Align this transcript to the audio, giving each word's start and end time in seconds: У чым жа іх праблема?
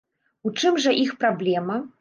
У 0.49 0.53
чым 0.63 0.81
жа 0.87 0.95
іх 1.05 1.15
праблема? 1.25 1.81